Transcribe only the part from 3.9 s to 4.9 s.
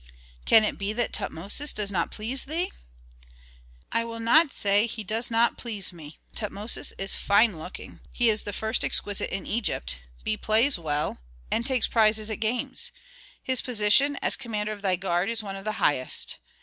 "I will not say